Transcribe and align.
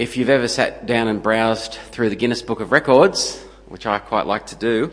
If 0.00 0.16
you've 0.16 0.30
ever 0.30 0.48
sat 0.48 0.86
down 0.86 1.08
and 1.08 1.22
browsed 1.22 1.74
through 1.74 2.08
the 2.08 2.16
Guinness 2.16 2.40
Book 2.40 2.60
of 2.60 2.72
Records, 2.72 3.38
which 3.68 3.84
I 3.84 3.98
quite 3.98 4.24
like 4.24 4.46
to 4.46 4.56
do, 4.56 4.90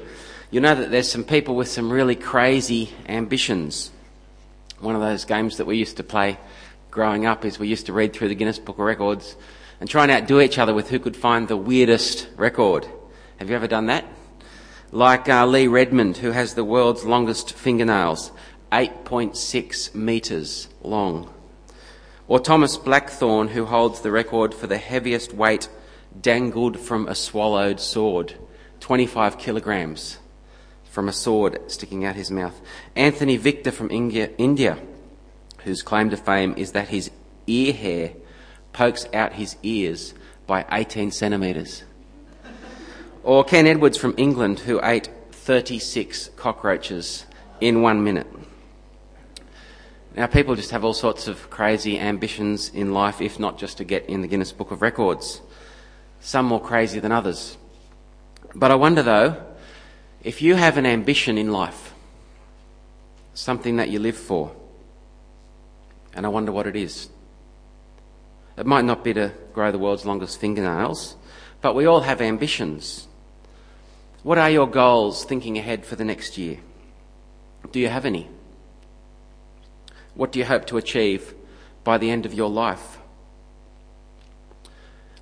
you 0.51 0.59
know 0.59 0.75
that 0.75 0.91
there's 0.91 1.09
some 1.09 1.23
people 1.23 1.55
with 1.55 1.69
some 1.69 1.89
really 1.89 2.17
crazy 2.17 2.89
ambitions. 3.07 3.89
One 4.81 4.95
of 4.95 5.01
those 5.01 5.23
games 5.23 5.55
that 5.55 5.65
we 5.65 5.77
used 5.77 5.95
to 5.95 6.03
play 6.03 6.37
growing 6.91 7.25
up 7.25 7.45
is 7.45 7.57
we 7.57 7.69
used 7.69 7.85
to 7.85 7.93
read 7.93 8.11
through 8.11 8.27
the 8.27 8.35
Guinness 8.35 8.59
Book 8.59 8.79
of 8.79 8.83
Records 8.83 9.37
and 9.79 9.89
try 9.89 10.03
and 10.03 10.11
outdo 10.11 10.41
each 10.41 10.59
other 10.59 10.73
with 10.73 10.89
who 10.89 10.99
could 10.99 11.15
find 11.15 11.47
the 11.47 11.55
weirdest 11.55 12.27
record. 12.35 12.85
Have 13.37 13.49
you 13.49 13.55
ever 13.55 13.67
done 13.67 13.85
that? 13.85 14.03
Like 14.91 15.29
uh, 15.29 15.45
Lee 15.45 15.67
Redmond, 15.67 16.17
who 16.17 16.31
has 16.31 16.53
the 16.53 16.65
world's 16.65 17.05
longest 17.05 17.53
fingernails, 17.53 18.33
8.6 18.73 19.95
metres 19.95 20.67
long. 20.81 21.33
Or 22.27 22.39
Thomas 22.39 22.75
Blackthorne, 22.75 23.49
who 23.49 23.65
holds 23.65 24.01
the 24.01 24.11
record 24.11 24.53
for 24.53 24.67
the 24.67 24.77
heaviest 24.77 25.33
weight 25.33 25.69
dangled 26.19 26.79
from 26.79 27.07
a 27.07 27.15
swallowed 27.15 27.79
sword, 27.79 28.35
25 28.81 29.37
kilograms 29.37 30.17
from 30.83 31.07
a 31.07 31.13
sword 31.13 31.59
sticking 31.71 32.05
out 32.05 32.15
his 32.15 32.31
mouth. 32.31 32.59
Anthony 32.95 33.37
Victor 33.37 33.71
from 33.71 33.91
India, 33.91 34.31
India, 34.37 34.77
whose 35.63 35.81
claim 35.81 36.09
to 36.09 36.17
fame 36.17 36.53
is 36.57 36.71
that 36.71 36.89
his 36.89 37.11
ear 37.45 37.71
hair 37.71 38.13
pokes 38.73 39.07
out 39.13 39.33
his 39.33 39.55
ears 39.63 40.13
by 40.47 40.65
18 40.71 41.11
centimetres. 41.11 41.83
Or 43.23 43.43
Ken 43.43 43.67
Edwards 43.67 43.97
from 43.97 44.15
England, 44.17 44.59
who 44.59 44.79
ate 44.83 45.09
36 45.31 46.31
cockroaches 46.35 47.25
in 47.61 47.81
one 47.81 48.03
minute. 48.03 48.27
Now, 50.17 50.25
people 50.25 50.55
just 50.55 50.71
have 50.71 50.83
all 50.83 50.95
sorts 50.95 51.27
of 51.27 51.51
crazy 51.51 51.99
ambitions 51.99 52.69
in 52.69 52.91
life, 52.91 53.21
if 53.21 53.39
not 53.39 53.59
just 53.59 53.77
to 53.77 53.83
get 53.83 54.07
in 54.07 54.21
the 54.21 54.27
Guinness 54.27 54.51
Book 54.51 54.71
of 54.71 54.81
Records. 54.81 55.41
Some 56.21 56.47
more 56.47 56.59
crazy 56.59 56.99
than 56.99 57.11
others. 57.11 57.55
But 58.55 58.71
I 58.71 58.75
wonder 58.75 59.03
though, 59.03 59.39
if 60.23 60.41
you 60.41 60.55
have 60.55 60.75
an 60.77 60.87
ambition 60.87 61.37
in 61.37 61.51
life, 61.51 61.93
something 63.35 63.75
that 63.75 63.91
you 63.91 63.99
live 63.99 64.17
for, 64.17 64.55
and 66.15 66.25
I 66.25 66.29
wonder 66.29 66.51
what 66.51 66.65
it 66.65 66.75
is. 66.75 67.09
It 68.57 68.65
might 68.65 68.85
not 68.85 69.03
be 69.03 69.13
to 69.13 69.33
grow 69.53 69.71
the 69.71 69.77
world's 69.77 70.03
longest 70.03 70.39
fingernails, 70.39 71.15
but 71.61 71.75
we 71.75 71.85
all 71.85 72.01
have 72.01 72.21
ambitions. 72.21 73.07
What 74.23 74.39
are 74.39 74.49
your 74.49 74.65
goals 74.65 75.25
thinking 75.25 75.59
ahead 75.59 75.85
for 75.85 75.95
the 75.95 76.05
next 76.05 76.39
year? 76.39 76.57
Do 77.71 77.79
you 77.79 77.89
have 77.89 78.03
any? 78.03 78.29
What 80.17 80.31
do 80.31 80.39
you 80.39 80.45
hope 80.45 80.65
to 80.65 80.77
achieve 80.77 81.35
by 81.83 81.99
the 81.99 82.09
end 82.09 82.25
of 82.25 82.33
your 82.33 82.49
life? 82.49 82.97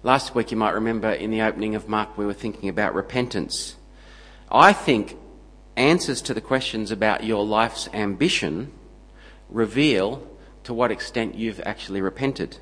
Last 0.04 0.34
week, 0.34 0.52
you 0.52 0.58
might 0.58 0.74
remember 0.74 1.12
in 1.12 1.32
the 1.32 1.42
opening 1.42 1.76
of 1.76 1.90
Mark, 1.90 2.18
we 2.18 2.26
were 2.26 2.34
thinking 2.34 2.70
about 2.70 2.96
repentance. 2.96 3.76
I 4.50 4.72
think 4.72 5.18
answers 5.76 6.22
to 6.22 6.34
the 6.34 6.40
questions 6.40 6.92
about 6.92 7.26
your 7.26 7.44
life's 7.44 7.90
ambition 7.92 8.72
reveal 9.50 10.26
to 10.64 10.74
what 10.74 10.92
extent 10.92 11.36
you've 11.36 11.60
actually 11.66 12.00
repented. 12.00 12.58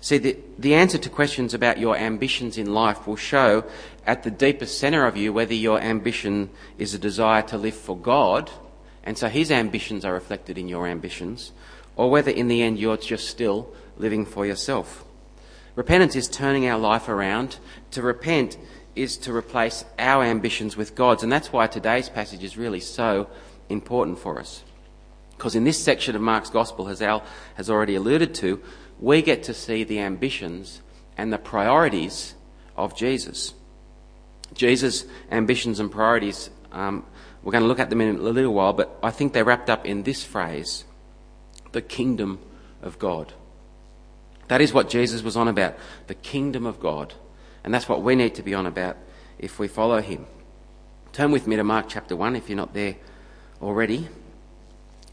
See, 0.00 0.18
the, 0.18 0.36
the 0.60 0.74
answer 0.76 0.98
to 0.98 1.10
questions 1.10 1.54
about 1.54 1.78
your 1.78 1.96
ambitions 1.96 2.56
in 2.56 2.72
life 2.72 3.04
will 3.04 3.16
show 3.16 3.64
at 4.06 4.22
the 4.22 4.30
deepest 4.30 4.78
centre 4.78 5.06
of 5.06 5.16
you 5.16 5.32
whether 5.32 5.54
your 5.54 5.80
ambition 5.80 6.50
is 6.78 6.94
a 6.94 6.98
desire 6.98 7.42
to 7.42 7.58
live 7.58 7.74
for 7.74 7.96
God 7.96 8.48
and 9.04 9.18
so 9.18 9.28
his 9.28 9.50
ambitions 9.50 10.04
are 10.04 10.12
reflected 10.12 10.58
in 10.58 10.68
your 10.68 10.86
ambitions, 10.86 11.52
or 11.96 12.10
whether 12.10 12.30
in 12.30 12.48
the 12.48 12.62
end 12.62 12.78
you're 12.78 12.96
just 12.96 13.28
still 13.28 13.72
living 13.96 14.24
for 14.24 14.46
yourself. 14.46 15.04
Repentance 15.74 16.16
is 16.16 16.28
turning 16.28 16.68
our 16.68 16.78
life 16.78 17.08
around. 17.08 17.58
To 17.92 18.02
repent 18.02 18.58
is 18.94 19.16
to 19.18 19.34
replace 19.34 19.84
our 19.98 20.22
ambitions 20.22 20.76
with 20.76 20.94
God's, 20.94 21.22
and 21.22 21.32
that's 21.32 21.52
why 21.52 21.66
today's 21.66 22.08
passage 22.08 22.44
is 22.44 22.56
really 22.56 22.80
so 22.80 23.28
important 23.68 24.18
for 24.18 24.38
us. 24.38 24.62
Because 25.30 25.54
in 25.54 25.64
this 25.64 25.82
section 25.82 26.14
of 26.14 26.22
Mark's 26.22 26.50
Gospel, 26.50 26.88
as 26.88 27.02
Al 27.02 27.24
has 27.54 27.70
already 27.70 27.94
alluded 27.94 28.34
to, 28.36 28.62
we 29.00 29.22
get 29.22 29.42
to 29.44 29.54
see 29.54 29.82
the 29.82 29.98
ambitions 29.98 30.80
and 31.16 31.32
the 31.32 31.38
priorities 31.38 32.34
of 32.76 32.96
Jesus. 32.96 33.54
Jesus' 34.54 35.04
ambitions 35.30 35.80
and 35.80 35.90
priorities 35.90 36.50
um, 36.70 37.04
we're 37.42 37.52
going 37.52 37.62
to 37.62 37.68
look 37.68 37.80
at 37.80 37.90
them 37.90 38.00
in 38.00 38.16
a 38.16 38.20
little 38.20 38.54
while, 38.54 38.72
but 38.72 38.98
I 39.02 39.10
think 39.10 39.32
they're 39.32 39.44
wrapped 39.44 39.68
up 39.68 39.84
in 39.84 40.04
this 40.04 40.24
phrase 40.24 40.84
the 41.72 41.82
kingdom 41.82 42.38
of 42.82 42.98
God. 42.98 43.32
That 44.48 44.60
is 44.60 44.72
what 44.72 44.90
Jesus 44.90 45.22
was 45.22 45.36
on 45.36 45.48
about 45.48 45.74
the 46.06 46.14
kingdom 46.14 46.66
of 46.66 46.78
God. 46.78 47.14
And 47.64 47.72
that's 47.72 47.88
what 47.88 48.02
we 48.02 48.14
need 48.14 48.34
to 48.34 48.42
be 48.42 48.54
on 48.54 48.66
about 48.66 48.96
if 49.38 49.58
we 49.58 49.68
follow 49.68 50.00
him. 50.00 50.26
Turn 51.12 51.30
with 51.30 51.46
me 51.46 51.56
to 51.56 51.64
Mark 51.64 51.86
chapter 51.88 52.14
1 52.14 52.36
if 52.36 52.48
you're 52.48 52.56
not 52.56 52.74
there 52.74 52.96
already. 53.60 54.08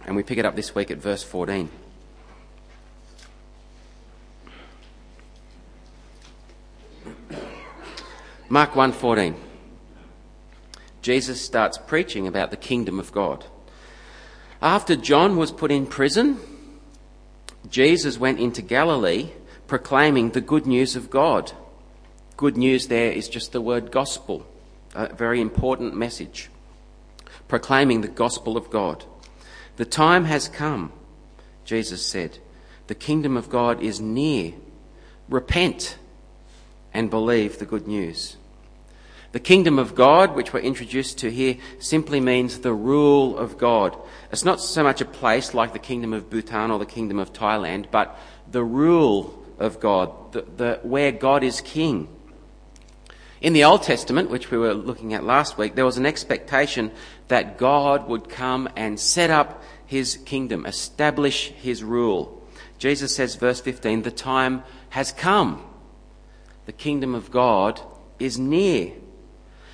And 0.05 0.15
we 0.15 0.23
pick 0.23 0.37
it 0.37 0.45
up 0.45 0.55
this 0.55 0.73
week 0.75 0.91
at 0.91 0.97
verse 0.97 1.23
14. 1.23 1.69
Mark 8.51 8.73
1:14 8.73 9.48
Jesus 11.09 11.41
starts 11.41 11.79
preaching 11.79 12.27
about 12.27 12.51
the 12.51 12.55
kingdom 12.55 12.99
of 12.99 13.11
God. 13.11 13.43
After 14.61 14.95
John 14.95 15.37
was 15.37 15.51
put 15.51 15.71
in 15.71 15.87
prison, 15.87 16.39
Jesus 17.67 18.19
went 18.19 18.39
into 18.39 18.61
Galilee 18.61 19.31
proclaiming 19.65 20.29
the 20.29 20.39
good 20.39 20.67
news 20.67 20.95
of 20.95 21.09
God. 21.09 21.51
Good 22.37 22.57
news 22.57 22.89
there 22.89 23.11
is 23.11 23.27
just 23.27 23.53
the 23.53 23.59
word 23.59 23.91
gospel, 23.91 24.45
a 24.93 25.11
very 25.11 25.41
important 25.41 25.95
message. 25.95 26.51
Proclaiming 27.47 28.01
the 28.01 28.07
gospel 28.07 28.55
of 28.55 28.69
God. 28.69 29.03
The 29.77 29.85
time 29.85 30.25
has 30.25 30.47
come, 30.47 30.91
Jesus 31.65 32.05
said. 32.05 32.37
The 32.85 32.93
kingdom 32.93 33.35
of 33.35 33.49
God 33.49 33.81
is 33.81 33.99
near. 33.99 34.53
Repent 35.27 35.97
and 36.93 37.09
believe 37.09 37.57
the 37.57 37.65
good 37.65 37.87
news. 37.87 38.37
The 39.31 39.39
kingdom 39.39 39.77
of 39.77 39.93
God, 39.93 40.35
which 40.35 40.53
we're 40.53 40.59
introduced 40.61 41.19
to 41.19 41.29
here, 41.29 41.57
simply 41.77 42.19
means 42.19 42.59
the 42.59 42.73
rule 42.73 43.37
of 43.37 43.59
God. 43.59 43.95
It's 44.31 44.45
not 44.45 44.59
so 44.59 44.83
much 44.83 45.01
a 45.01 45.05
place 45.05 45.53
like 45.53 45.73
the 45.73 45.79
kingdom 45.79 46.13
of 46.13 46.29
Bhutan 46.29 46.71
or 46.71 46.79
the 46.79 46.85
kingdom 46.85 47.19
of 47.19 47.31
Thailand, 47.31 47.91
but 47.91 48.17
the 48.49 48.63
rule 48.63 49.45
of 49.59 49.79
God, 49.79 50.31
the, 50.31 50.41
the, 50.57 50.79
where 50.81 51.11
God 51.11 51.43
is 51.43 51.61
king. 51.61 52.07
In 53.41 53.53
the 53.53 53.63
Old 53.63 53.83
Testament, 53.83 54.31
which 54.31 54.49
we 54.49 54.57
were 54.57 54.73
looking 54.73 55.13
at 55.13 55.23
last 55.23 55.57
week, 55.57 55.75
there 55.75 55.85
was 55.85 55.97
an 55.97 56.05
expectation 56.07 56.91
that 57.27 57.57
God 57.57 58.07
would 58.07 58.29
come 58.29 58.67
and 58.75 58.99
set 58.99 59.29
up 59.29 59.63
his 59.85 60.17
kingdom, 60.25 60.65
establish 60.65 61.49
his 61.51 61.83
rule. 61.83 62.43
Jesus 62.79 63.15
says, 63.15 63.35
verse 63.35 63.61
15, 63.61 64.01
the 64.01 64.11
time 64.11 64.63
has 64.89 65.11
come. 65.11 65.63
The 66.65 66.71
kingdom 66.71 67.13
of 67.13 67.29
God 67.29 67.79
is 68.17 68.39
near. 68.39 68.93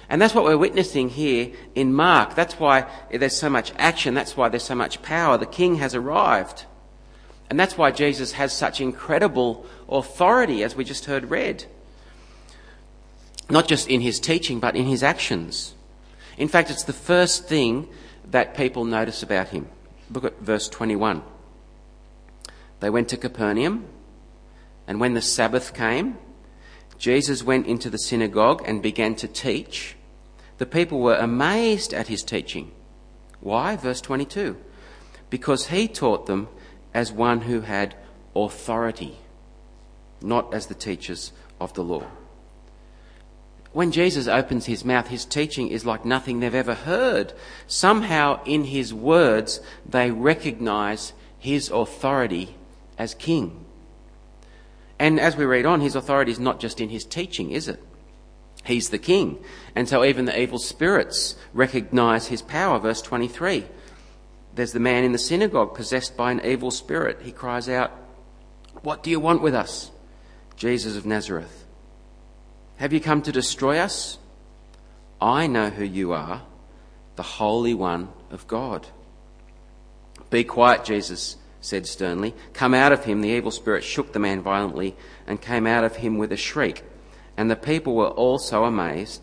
And 0.10 0.22
that's 0.22 0.36
what 0.36 0.44
we're 0.44 0.58
witnessing 0.58 1.10
here 1.10 1.52
in 1.74 1.94
Mark. 1.94 2.36
That's 2.36 2.60
why 2.60 2.86
there's 3.12 3.36
so 3.36 3.50
much 3.50 3.74
action. 3.78 4.14
That's 4.14 4.38
why 4.38 4.50
there's 4.50 4.64
so 4.64 4.76
much 4.76 5.02
power. 5.02 5.38
The 5.38 5.46
king 5.46 5.76
has 5.76 5.96
arrived. 5.96 6.66
And 7.50 7.60
that's 7.60 7.78
why 7.78 7.92
Jesus 7.92 8.34
has 8.34 8.54
such 8.54 8.82
incredible 8.82 9.66
authority, 9.90 10.64
as 10.64 10.76
we 10.76 10.84
just 10.84 11.06
heard 11.06 11.30
read. 11.30 11.66
Not 13.50 13.68
just 13.68 13.88
in 13.88 14.02
his 14.02 14.20
teaching, 14.20 14.60
but 14.60 14.76
in 14.76 14.86
his 14.86 15.04
actions. 15.04 15.74
In 16.38 16.48
fact, 16.48 16.70
it's 16.70 16.84
the 16.84 16.94
first 16.94 17.48
thing 17.48 17.88
that 18.32 18.56
people 18.56 18.86
notice 18.86 19.24
about 19.24 19.50
him. 19.50 19.68
Look 20.12 20.24
at 20.24 20.40
verse 20.40 20.68
21. 20.70 21.24
They 22.80 22.90
went 22.90 23.10
to 23.10 23.18
Capernaum, 23.18 23.86
and 24.88 25.00
when 25.00 25.14
the 25.14 25.22
Sabbath 25.22 25.74
came, 25.74 26.18
Jesus 26.97 27.44
went 27.44 27.68
into 27.68 27.89
the 27.89 27.97
synagogue 27.97 28.63
and 28.65 28.81
began 28.81 29.15
to 29.15 29.27
teach. 29.27 29.95
The 30.57 30.65
people 30.65 31.00
were 31.00 31.15
amazed 31.15 31.94
at 31.94 32.07
his 32.07 32.24
teaching. 32.24 32.71
Why? 33.42 33.75
Verse 33.75 34.01
22. 34.01 34.57
Because 35.30 35.68
he 35.68 35.88
taught 35.88 36.25
them 36.25 36.47
as 36.94 37.12
one 37.12 37.42
who 37.42 37.62
had 37.62 37.95
authority, 38.36 39.18
not 40.21 40.53
as 40.53 40.68
the 40.68 40.75
teachers 40.75 41.31
of 41.59 41.74
the 41.74 41.83
law. 41.83 42.03
When 43.74 43.91
Jesus 43.91 44.27
opens 44.27 44.68
his 44.68 44.86
mouth, 44.86 45.09
his 45.09 45.25
teaching 45.25 45.68
is 45.68 45.86
like 45.86 46.06
nothing 46.06 46.39
they've 46.39 46.56
ever 46.56 46.75
heard. 46.75 47.33
Somehow, 47.68 48.41
in 48.45 48.63
his 48.63 48.94
words, 48.94 49.59
they 49.86 50.12
recognize 50.12 51.12
his 51.38 51.69
authority 51.69 52.56
as 52.98 53.13
king. 53.13 53.64
And 55.00 55.19
as 55.19 55.36
we 55.36 55.45
read 55.45 55.65
on, 55.65 55.81
his 55.81 55.95
authority 55.95 56.31
is 56.31 56.39
not 56.39 56.59
just 56.59 56.80
in 56.80 56.89
his 56.89 57.03
teaching, 57.03 57.51
is 57.51 57.68
it? 57.68 57.83
He's 58.63 58.89
the 58.89 58.97
king. 58.97 59.44
And 59.75 59.88
so 59.88 60.03
even 60.03 60.25
the 60.25 60.39
evil 60.39 60.57
spirits 60.57 61.36
recognize 61.53 62.27
his 62.27 62.42
power. 62.42 62.80
Verse 62.80 63.01
23. 63.01 63.65
There's 64.56 64.71
the 64.71 64.80
man 64.80 65.03
in 65.03 65.12
the 65.12 65.18
synagogue 65.18 65.75
possessed 65.75 66.15
by 66.15 66.31
an 66.31 66.44
evil 66.45 66.71
spirit. 66.71 67.21
He 67.21 67.31
cries 67.31 67.68
out, 67.68 67.92
What 68.81 69.03
do 69.03 69.09
you 69.09 69.19
want 69.19 69.42
with 69.42 69.53
us? 69.53 69.92
Jesus 70.56 70.95
of 70.95 71.06
Nazareth? 71.06 71.65
Have 72.77 72.94
you 72.94 73.01
come 73.01 73.21
to 73.24 73.31
destroy 73.31 73.77
us? 73.80 74.18
I 75.21 75.48
know 75.48 75.69
who 75.69 75.83
you 75.83 76.13
are, 76.13 76.41
the 77.18 77.24
Holy 77.24 77.74
One 77.74 78.09
of 78.31 78.48
God. 78.48 78.88
Be 80.30 80.44
quiet, 80.44 80.86
Jesus 80.86 81.38
said 81.65 81.88
sternly. 81.88 82.33
Come 82.53 82.73
out 82.73 82.91
of 82.91 83.06
him. 83.06 83.21
The 83.21 83.29
evil 83.29 83.51
spirit 83.51 83.83
shook 83.83 84.13
the 84.13 84.19
man 84.19 84.41
violently 84.41 84.95
and 85.25 85.41
came 85.41 85.65
out 85.65 85.83
of 85.83 85.97
him 85.97 86.17
with 86.17 86.31
a 86.31 86.38
shriek. 86.38 86.83
And 87.35 87.50
the 87.50 87.56
people 87.56 87.95
were 87.95 88.07
all 88.07 88.38
so 88.38 88.65
amazed 88.65 89.21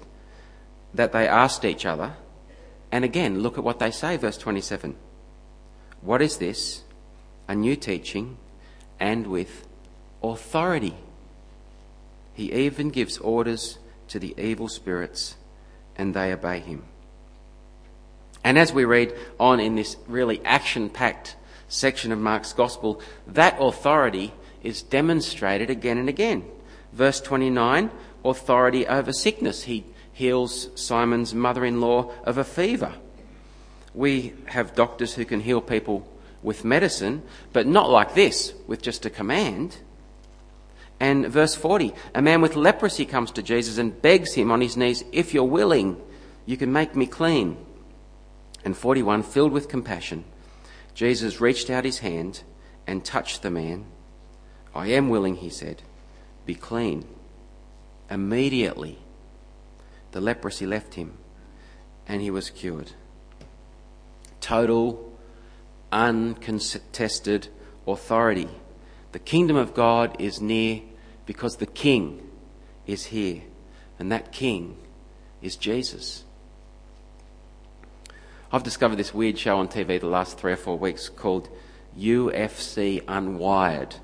that 0.92 1.12
they 1.12 1.26
asked 1.26 1.64
each 1.64 1.86
other, 1.86 2.14
and 2.90 3.04
again, 3.04 3.40
look 3.40 3.56
at 3.56 3.64
what 3.64 3.78
they 3.78 3.90
say, 3.90 4.18
verse 4.18 4.36
27. 4.36 4.94
What 6.02 6.20
is 6.20 6.36
this? 6.36 6.82
A 7.48 7.54
new 7.54 7.76
teaching 7.76 8.36
and 9.00 9.26
with 9.26 9.66
authority. 10.22 10.94
He 12.34 12.52
even 12.52 12.90
gives 12.90 13.18
orders 13.18 13.78
to 14.08 14.18
the 14.18 14.34
evil 14.38 14.68
spirits 14.68 15.36
and 15.96 16.14
they 16.14 16.32
obey 16.32 16.60
him. 16.60 16.84
And 18.44 18.58
as 18.58 18.72
we 18.72 18.84
read 18.84 19.14
on 19.38 19.60
in 19.60 19.76
this 19.76 19.96
really 20.06 20.44
action 20.44 20.90
packed 20.90 21.36
section 21.72 22.12
of 22.12 22.18
Mark's 22.18 22.52
Gospel, 22.52 23.00
that 23.26 23.56
authority 23.58 24.32
is 24.62 24.82
demonstrated 24.82 25.70
again 25.70 25.98
and 25.98 26.08
again. 26.08 26.44
Verse 26.92 27.20
29 27.20 27.90
authority 28.24 28.86
over 28.86 29.12
sickness. 29.12 29.64
He 29.64 29.84
heals 30.12 30.68
Simon's 30.74 31.34
mother 31.34 31.64
in 31.64 31.80
law 31.80 32.12
of 32.24 32.38
a 32.38 32.44
fever. 32.44 32.94
We 33.94 34.34
have 34.46 34.74
doctors 34.74 35.14
who 35.14 35.24
can 35.24 35.40
heal 35.40 35.60
people 35.60 36.06
with 36.42 36.64
medicine, 36.64 37.22
but 37.52 37.66
not 37.66 37.90
like 37.90 38.14
this, 38.14 38.52
with 38.66 38.82
just 38.82 39.06
a 39.06 39.10
command. 39.10 39.78
And 41.00 41.26
verse 41.26 41.54
40 41.54 41.92
a 42.14 42.22
man 42.22 42.40
with 42.40 42.56
leprosy 42.56 43.04
comes 43.04 43.32
to 43.32 43.42
Jesus 43.42 43.78
and 43.78 44.00
begs 44.00 44.34
him 44.34 44.50
on 44.50 44.60
his 44.60 44.76
knees, 44.76 45.04
If 45.12 45.34
you're 45.34 45.44
willing, 45.44 46.00
you 46.46 46.56
can 46.56 46.72
make 46.72 46.94
me 46.94 47.06
clean. 47.06 47.56
And 48.64 48.76
41, 48.76 49.24
filled 49.24 49.52
with 49.52 49.68
compassion, 49.68 50.24
Jesus 50.94 51.40
reached 51.40 51.70
out 51.70 51.84
his 51.84 52.00
hand 52.00 52.42
and 52.86 53.04
touched 53.04 53.42
the 53.42 53.50
man. 53.50 53.86
I 54.74 54.88
am 54.88 55.08
willing, 55.08 55.36
he 55.36 55.50
said, 55.50 55.82
be 56.46 56.54
clean. 56.54 57.06
Immediately, 58.10 58.98
the 60.10 60.20
leprosy 60.20 60.66
left 60.66 60.94
him 60.94 61.18
and 62.06 62.20
he 62.20 62.30
was 62.30 62.50
cured. 62.50 62.92
Total, 64.40 65.12
uncontested 65.90 67.48
authority. 67.86 68.48
The 69.12 69.18
kingdom 69.18 69.56
of 69.56 69.74
God 69.74 70.16
is 70.20 70.40
near 70.40 70.82
because 71.26 71.56
the 71.56 71.66
king 71.66 72.28
is 72.86 73.06
here, 73.06 73.42
and 73.98 74.10
that 74.10 74.32
king 74.32 74.76
is 75.40 75.56
Jesus. 75.56 76.24
I've 78.54 78.62
discovered 78.62 78.96
this 78.96 79.14
weird 79.14 79.38
show 79.38 79.56
on 79.56 79.68
TV 79.68 79.98
the 79.98 80.08
last 80.08 80.36
three 80.36 80.52
or 80.52 80.56
four 80.56 80.76
weeks 80.76 81.08
called 81.08 81.48
UFC 81.98 83.02
Unwired. 83.04 83.94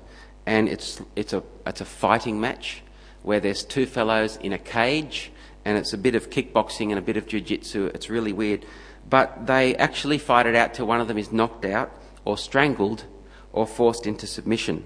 And 0.47 0.67
it's, 0.67 0.99
it's, 1.15 1.33
a, 1.33 1.43
it's 1.67 1.81
a 1.81 1.85
fighting 1.85 2.41
match 2.41 2.81
where 3.21 3.39
there's 3.39 3.63
two 3.63 3.85
fellows 3.85 4.37
in 4.37 4.51
a 4.51 4.57
cage 4.57 5.31
and 5.65 5.77
it's 5.77 5.93
a 5.93 5.99
bit 5.99 6.15
of 6.15 6.31
kickboxing 6.31 6.89
and 6.89 6.97
a 6.97 7.01
bit 7.01 7.15
of 7.15 7.27
jiu-jitsu. 7.27 7.91
It's 7.93 8.09
really 8.09 8.33
weird. 8.33 8.65
But 9.07 9.45
they 9.45 9.75
actually 9.75 10.17
fight 10.17 10.47
it 10.47 10.55
out 10.55 10.73
till 10.73 10.87
one 10.87 10.99
of 10.99 11.07
them 11.07 11.19
is 11.19 11.31
knocked 11.31 11.65
out 11.65 11.95
or 12.25 12.35
strangled 12.35 13.05
or 13.53 13.67
forced 13.67 14.07
into 14.07 14.25
submission. 14.25 14.83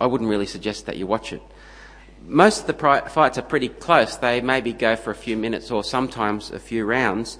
I 0.00 0.06
wouldn't 0.06 0.28
really 0.28 0.46
suggest 0.46 0.86
that 0.86 0.96
you 0.96 1.06
watch 1.06 1.32
it. 1.32 1.42
Most 2.26 2.62
of 2.62 2.66
the 2.66 3.02
fights 3.08 3.38
are 3.38 3.42
pretty 3.42 3.68
close. 3.68 4.16
They 4.16 4.40
maybe 4.40 4.72
go 4.72 4.96
for 4.96 5.12
a 5.12 5.14
few 5.14 5.36
minutes 5.36 5.70
or 5.70 5.84
sometimes 5.84 6.50
a 6.50 6.58
few 6.58 6.84
rounds. 6.84 7.38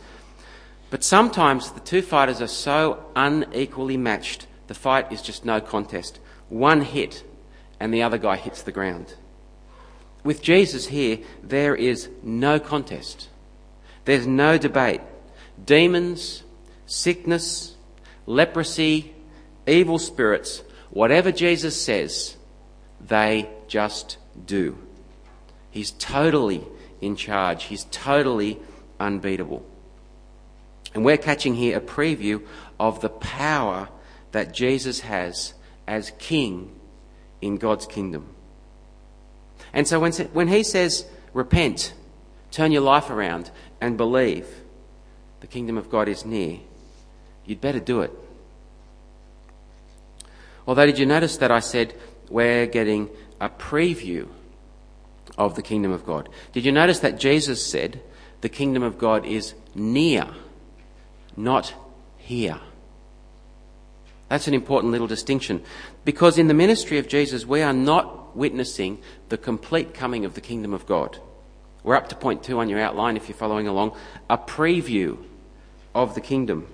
But 0.95 1.03
sometimes 1.03 1.73
the 1.73 1.81
two 1.81 2.03
fighters 2.03 2.41
are 2.41 2.47
so 2.47 3.05
unequally 3.17 3.97
matched, 3.97 4.47
the 4.69 4.75
fight 4.75 5.11
is 5.11 5.23
just 5.23 5.45
no 5.45 5.61
contest. 5.61 6.21
One 6.49 6.83
hit, 6.83 7.25
and 7.81 7.93
the 7.93 8.05
other 8.05 8.17
guy 8.17 8.37
hits 8.37 8.63
the 8.63 8.71
ground. 8.71 9.13
With 10.23 10.41
Jesus 10.41 10.87
here, 10.87 11.19
there 11.43 11.75
is 11.75 12.09
no 12.23 12.61
contest. 12.61 13.29
There's 14.05 14.29
no 14.29 14.57
debate. 14.57 15.01
Demons, 15.65 16.45
sickness, 16.87 17.75
leprosy, 18.25 19.17
evil 19.67 19.99
spirits, 19.99 20.63
whatever 20.91 21.33
Jesus 21.33 21.75
says, 21.75 22.37
they 23.01 23.49
just 23.67 24.17
do. 24.47 24.79
He's 25.73 25.91
totally 25.91 26.65
in 27.01 27.17
charge. 27.17 27.65
He's 27.65 27.83
totally 27.91 28.61
unbeatable. 29.01 29.67
And 30.95 31.05
we're 31.05 31.19
catching 31.19 31.55
here 31.55 31.77
a 31.77 31.81
preview 31.81 32.43
of 32.79 33.01
the 33.01 33.09
power 33.09 33.89
that 34.33 34.55
Jesus 34.55 35.01
has 35.01 35.55
as 35.87 36.13
King 36.19 36.75
in 37.41 37.57
God's 37.57 37.87
kingdom. 37.87 38.29
And 39.73 39.87
so 39.87 39.99
when, 40.01 40.13
when 40.13 40.49
he 40.49 40.63
says, 40.63 41.05
repent, 41.33 41.95
turn 42.51 42.73
your 42.73 42.83
life 42.83 43.11
around, 43.11 43.51
and 43.81 43.97
believe, 43.97 44.47
the 45.41 45.47
kingdom 45.47 45.77
of 45.77 45.91
God 45.91 46.09
is 46.09 46.25
near, 46.25 46.59
you'd 47.45 47.61
better 47.61 47.81
do 47.81 48.01
it. 48.01 48.13
Although, 50.67 50.87
did 50.87 50.99
you 50.99 51.07
notice 51.07 51.37
that 51.39 51.51
I 51.51 51.61
said 51.61 51.95
we're 52.31 52.67
getting 52.67 53.11
a 53.41 53.51
preview 53.51 54.29
of 55.37 55.57
the 55.57 55.63
kingdom 55.63 55.93
of 55.93 56.07
God? 56.07 56.29
Did 56.53 56.65
you 56.65 56.73
notice 56.73 57.01
that 57.01 57.19
Jesus 57.19 57.65
said 57.65 58.01
the 58.41 58.49
kingdom 58.49 58.83
of 58.83 58.97
God 58.97 59.27
is 59.27 59.55
near? 59.75 60.27
Not 61.37 61.75
here. 62.17 62.61
That's 64.29 64.49
an 64.49 64.55
important 64.55 64.93
little 64.93 65.07
distinction. 65.07 65.63
Because 66.05 66.39
in 66.39 66.49
the 66.49 66.55
ministry 66.55 66.99
of 66.99 67.09
Jesus, 67.09 67.47
we 67.47 67.63
are 67.63 67.73
not 67.73 68.37
witnessing 68.37 68.99
the 69.29 69.39
complete 69.39 69.95
coming 69.95 70.25
of 70.25 70.35
the 70.35 70.41
kingdom 70.41 70.73
of 70.73 70.87
God. 70.87 71.19
We're 71.83 71.97
up 71.97 72.09
to 72.09 72.17
point 72.17 72.43
two 72.43 72.59
on 72.59 72.69
your 72.69 72.81
outline 72.81 73.17
if 73.17 73.29
you're 73.29 73.37
following 73.37 73.69
along. 73.69 73.97
A 74.31 74.39
preview 74.39 75.19
of 75.95 76.15
the 76.15 76.21
kingdom. 76.21 76.67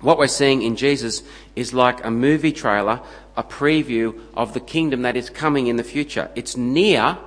What 0.00 0.18
we're 0.18 0.28
seeing 0.28 0.62
in 0.62 0.76
Jesus 0.76 1.22
is 1.56 1.74
like 1.74 2.04
a 2.04 2.10
movie 2.10 2.52
trailer, 2.52 3.00
a 3.36 3.42
preview 3.42 4.20
of 4.34 4.54
the 4.54 4.60
kingdom 4.60 5.02
that 5.02 5.16
is 5.16 5.30
coming 5.30 5.66
in 5.66 5.76
the 5.76 5.82
future. 5.82 6.30
It's 6.36 6.56
near 6.56 7.18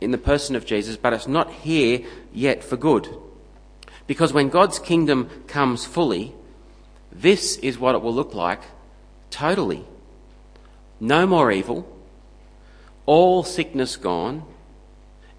in 0.00 0.12
the 0.12 0.18
person 0.18 0.56
of 0.56 0.64
Jesus, 0.64 0.96
but 0.96 1.12
it's 1.12 1.28
not 1.28 1.52
here 1.52 2.00
yet 2.32 2.64
for 2.64 2.76
good. 2.76 3.08
Because 4.06 4.32
when 4.32 4.48
God's 4.48 4.78
kingdom 4.78 5.28
comes 5.46 5.84
fully, 5.84 6.34
this 7.10 7.56
is 7.58 7.78
what 7.78 7.94
it 7.94 8.02
will 8.02 8.14
look 8.14 8.34
like 8.34 8.60
totally. 9.30 9.84
No 11.00 11.26
more 11.26 11.50
evil, 11.52 11.86
all 13.04 13.42
sickness 13.42 13.96
gone, 13.96 14.44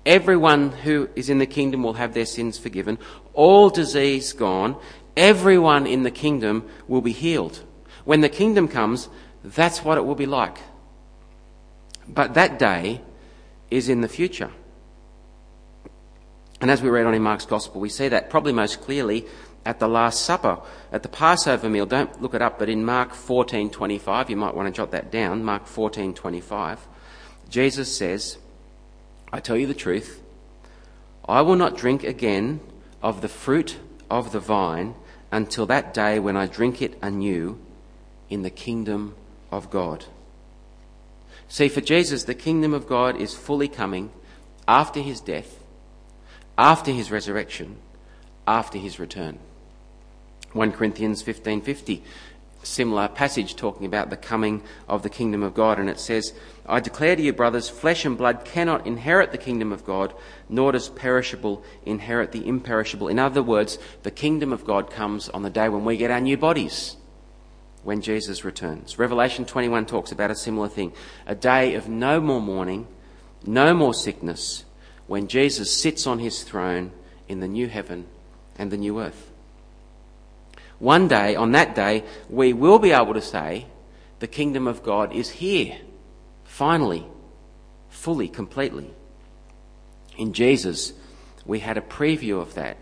everyone 0.05 0.71
who 0.71 1.09
is 1.15 1.29
in 1.29 1.39
the 1.39 1.45
kingdom 1.45 1.83
will 1.83 1.93
have 1.93 2.13
their 2.13 2.25
sins 2.25 2.57
forgiven, 2.57 2.97
all 3.33 3.69
disease 3.69 4.33
gone, 4.33 4.77
everyone 5.15 5.87
in 5.87 6.03
the 6.03 6.11
kingdom 6.11 6.67
will 6.87 7.01
be 7.01 7.11
healed. 7.11 7.63
When 8.05 8.21
the 8.21 8.29
kingdom 8.29 8.67
comes, 8.67 9.09
that's 9.43 9.83
what 9.83 9.97
it 9.97 10.05
will 10.05 10.15
be 10.15 10.25
like. 10.25 10.57
But 12.07 12.35
that 12.35 12.59
day 12.59 13.01
is 13.69 13.89
in 13.89 14.01
the 14.01 14.07
future. 14.07 14.51
And 16.59 16.71
as 16.71 16.81
we 16.81 16.89
read 16.89 17.05
on 17.05 17.13
in 17.13 17.21
Mark's 17.21 17.45
Gospel, 17.45 17.81
we 17.81 17.89
see 17.89 18.07
that 18.07 18.29
probably 18.29 18.53
most 18.53 18.81
clearly 18.81 19.25
at 19.65 19.79
the 19.79 19.87
Last 19.87 20.21
Supper, 20.23 20.59
at 20.91 21.03
the 21.03 21.09
Passover 21.09 21.69
meal. 21.69 21.85
Don't 21.85 22.21
look 22.21 22.33
it 22.33 22.41
up, 22.41 22.57
but 22.57 22.69
in 22.69 22.85
Mark 22.85 23.13
14:25, 23.13 24.29
you 24.29 24.37
might 24.37 24.55
want 24.55 24.67
to 24.67 24.71
jot 24.71 24.91
that 24.91 25.11
down. 25.11 25.43
Mark 25.43 25.67
14:25, 25.67 26.87
Jesus 27.49 27.95
says, 27.95 28.37
"I 29.31 29.39
tell 29.39 29.57
you 29.57 29.67
the 29.67 29.73
truth, 29.73 30.21
I 31.27 31.41
will 31.41 31.57
not 31.57 31.77
drink 31.77 32.03
again 32.03 32.61
of 33.03 33.21
the 33.21 33.27
fruit 33.27 33.77
of 34.09 34.31
the 34.31 34.39
vine 34.39 34.95
until 35.31 35.65
that 35.65 35.93
day 35.93 36.17
when 36.17 36.37
I 36.37 36.47
drink 36.47 36.81
it 36.81 36.97
anew 37.01 37.59
in 38.29 38.41
the 38.41 38.49
kingdom 38.49 39.15
of 39.51 39.69
God." 39.69 40.05
See, 41.49 41.67
for 41.67 41.81
Jesus, 41.81 42.23
the 42.23 42.33
kingdom 42.33 42.73
of 42.73 42.87
God 42.87 43.15
is 43.17 43.35
fully 43.35 43.67
coming 43.67 44.11
after 44.67 45.01
his 45.01 45.19
death 45.21 45.59
after 46.57 46.91
his 46.91 47.11
resurrection, 47.11 47.77
after 48.47 48.77
his 48.77 48.99
return. 48.99 49.39
1 50.53 50.71
Corinthians 50.71 51.21
15:50 51.21 52.01
similar 52.63 53.07
passage 53.07 53.55
talking 53.55 53.85
about 53.85 54.09
the 54.09 54.17
coming 54.17 54.61
of 54.89 55.03
the 55.03 55.09
kingdom 55.09 55.41
of 55.41 55.53
God 55.53 55.79
and 55.79 55.89
it 55.89 55.99
says 55.99 56.33
I 56.65 56.79
declare 56.79 57.15
to 57.15 57.21
you 57.21 57.31
brothers 57.31 57.69
flesh 57.69 58.03
and 58.03 58.17
blood 58.17 58.43
cannot 58.43 58.85
inherit 58.85 59.31
the 59.31 59.37
kingdom 59.37 59.71
of 59.71 59.85
God 59.85 60.13
nor 60.49 60.73
does 60.73 60.89
perishable 60.89 61.63
inherit 61.85 62.31
the 62.31 62.45
imperishable. 62.45 63.07
In 63.07 63.19
other 63.19 63.41
words 63.41 63.77
the 64.03 64.11
kingdom 64.11 64.51
of 64.51 64.65
God 64.65 64.89
comes 64.89 65.29
on 65.29 65.43
the 65.43 65.49
day 65.49 65.69
when 65.69 65.85
we 65.85 65.97
get 65.97 66.11
our 66.11 66.19
new 66.19 66.37
bodies 66.37 66.97
when 67.83 68.01
Jesus 68.01 68.43
returns. 68.43 68.99
Revelation 68.99 69.45
21 69.45 69.85
talks 69.85 70.11
about 70.11 70.31
a 70.31 70.35
similar 70.35 70.67
thing. 70.67 70.91
A 71.25 71.35
day 71.35 71.73
of 71.73 71.87
no 71.87 72.19
more 72.19 72.41
mourning 72.41 72.87
no 73.45 73.73
more 73.73 73.93
sickness 73.93 74.65
when 75.07 75.27
Jesus 75.27 75.71
sits 75.71 76.05
on 76.05 76.19
his 76.19 76.43
throne 76.43 76.91
in 77.27 77.39
the 77.39 77.47
new 77.47 77.67
heaven 77.67 78.05
and 78.57 78.71
the 78.71 78.77
new 78.77 78.99
earth. 78.99 79.31
One 80.79 81.07
day, 81.07 81.35
on 81.35 81.53
that 81.53 81.73
day, 81.73 82.03
we 82.29 82.53
will 82.53 82.77
be 82.77 82.91
able 82.91 83.13
to 83.13 83.21
say, 83.21 83.65
the 84.19 84.27
kingdom 84.27 84.67
of 84.67 84.83
God 84.83 85.13
is 85.13 85.29
here, 85.29 85.77
finally, 86.43 87.05
fully, 87.89 88.27
completely. 88.27 88.91
In 90.17 90.33
Jesus, 90.33 90.93
we 91.45 91.59
had 91.59 91.77
a 91.77 91.81
preview 91.81 92.41
of 92.41 92.53
that. 92.55 92.77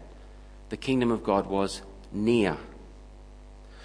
The 0.69 0.77
kingdom 0.77 1.11
of 1.11 1.23
God 1.23 1.47
was 1.47 1.81
near. 2.11 2.57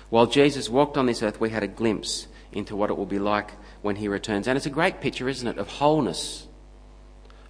While 0.09 0.26
Jesus 0.26 0.68
walked 0.68 0.97
on 0.97 1.06
this 1.06 1.23
earth, 1.23 1.40
we 1.40 1.50
had 1.50 1.62
a 1.62 1.68
glimpse 1.68 2.26
into 2.52 2.75
what 2.75 2.90
it 2.90 2.97
will 2.97 3.06
be 3.06 3.18
like 3.18 3.52
when 3.82 3.97
he 3.97 4.09
returns. 4.09 4.49
And 4.49 4.56
it's 4.56 4.66
a 4.66 4.70
great 4.70 5.00
picture, 5.00 5.28
isn't 5.28 5.47
it, 5.47 5.59
of 5.59 5.68
wholeness, 5.68 6.47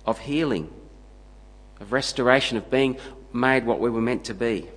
of 0.04 0.18
healing, 0.18 0.70
of 1.80 1.92
restoration, 1.92 2.56
of 2.56 2.70
being 2.70 2.96
made 3.32 3.64
what 3.64 3.80
we 3.80 3.90
were 3.90 4.00
meant 4.00 4.25
to 4.25 4.34
be. 4.34 4.68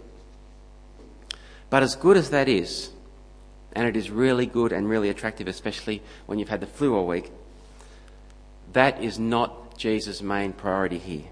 But 1.69 1.83
as 1.83 1.95
good 1.95 2.17
as 2.17 2.29
that 2.29 2.47
is, 2.47 2.91
and 3.73 3.87
it 3.87 3.95
is 3.95 4.09
really 4.09 4.45
good 4.45 4.71
and 4.71 4.87
really 4.87 5.09
attractive, 5.09 5.47
especially 5.47 6.01
when 6.25 6.39
you've 6.39 6.49
had 6.49 6.61
the 6.61 6.67
flu 6.67 6.95
all 6.95 7.07
week, 7.07 7.31
that 8.73 9.01
is 9.01 9.19
not 9.19 9.77
Jesus' 9.77 10.21
main 10.21 10.53
priority 10.53 10.99
here. 10.99 11.25